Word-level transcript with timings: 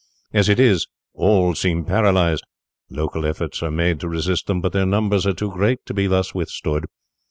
As 0.33 0.49
it 0.49 0.59
is, 0.59 0.87
all 1.13 1.53
seem 1.53 1.85
paralysed. 1.85 2.43
Local 2.89 3.23
efforts 3.23 3.61
are 3.61 3.69
made 3.69 3.99
to 3.99 4.09
resist 4.09 4.47
them; 4.47 4.59
but 4.59 4.71
their 4.73 4.87
numbers 4.87 5.27
are 5.27 5.33
too 5.35 5.51
great 5.51 5.85
to 5.85 5.93
be 5.93 6.07
thus 6.07 6.33
withstood. 6.33 6.87